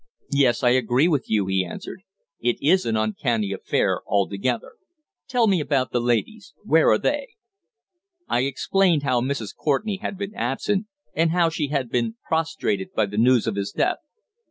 [0.31, 2.01] "Yes, I agree with you," he answered.
[2.39, 4.71] "It is an uncanny affair altogether.
[5.27, 6.55] Tell me about the ladies.
[6.63, 7.27] Where are they?"
[8.27, 9.55] I explained how Mrs.
[9.55, 13.69] Courtenay had been absent, and how she had been prostrated by the news of his
[13.69, 13.97] death.